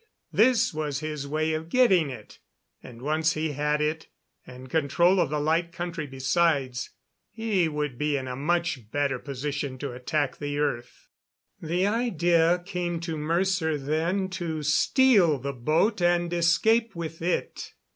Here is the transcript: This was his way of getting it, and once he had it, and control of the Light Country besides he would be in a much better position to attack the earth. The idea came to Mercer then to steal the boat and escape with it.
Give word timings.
This 0.33 0.73
was 0.73 1.01
his 1.01 1.27
way 1.27 1.53
of 1.53 1.69
getting 1.69 2.09
it, 2.09 2.39
and 2.81 3.03
once 3.03 3.33
he 3.33 3.51
had 3.51 3.81
it, 3.81 4.07
and 4.47 4.67
control 4.67 5.19
of 5.19 5.29
the 5.29 5.39
Light 5.39 5.71
Country 5.71 6.07
besides 6.07 6.89
he 7.29 7.67
would 7.69 7.99
be 7.99 8.17
in 8.17 8.27
a 8.27 8.35
much 8.35 8.89
better 8.89 9.19
position 9.19 9.77
to 9.77 9.91
attack 9.93 10.37
the 10.37 10.57
earth. 10.57 11.07
The 11.61 11.85
idea 11.85 12.63
came 12.65 12.99
to 13.01 13.15
Mercer 13.15 13.77
then 13.77 14.29
to 14.29 14.63
steal 14.63 15.37
the 15.37 15.53
boat 15.53 16.01
and 16.01 16.33
escape 16.33 16.95
with 16.95 17.21
it. 17.21 17.75